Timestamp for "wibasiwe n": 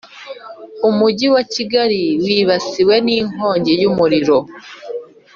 2.25-3.07